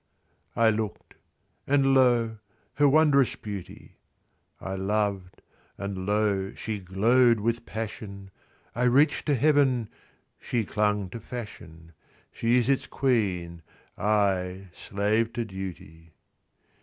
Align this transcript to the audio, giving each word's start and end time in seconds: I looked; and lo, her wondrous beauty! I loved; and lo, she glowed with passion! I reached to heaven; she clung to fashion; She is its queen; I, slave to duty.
I 0.55 0.71
looked; 0.71 1.13
and 1.67 1.93
lo, 1.93 2.39
her 2.73 2.89
wondrous 2.89 3.35
beauty! 3.35 3.97
I 4.59 4.73
loved; 4.73 5.43
and 5.77 6.07
lo, 6.07 6.55
she 6.55 6.79
glowed 6.79 7.39
with 7.39 7.67
passion! 7.67 8.31
I 8.73 8.85
reached 8.85 9.27
to 9.27 9.35
heaven; 9.35 9.89
she 10.39 10.65
clung 10.65 11.11
to 11.11 11.19
fashion; 11.19 11.91
She 12.31 12.57
is 12.57 12.67
its 12.67 12.87
queen; 12.87 13.61
I, 13.95 14.69
slave 14.73 15.33
to 15.33 15.45
duty. 15.45 16.13